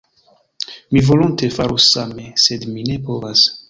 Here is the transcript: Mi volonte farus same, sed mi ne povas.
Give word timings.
Mi 0.97 1.01
volonte 1.09 1.51
farus 1.59 1.87
same, 1.93 2.29
sed 2.49 2.69
mi 2.75 2.91
ne 2.93 3.01
povas. 3.09 3.51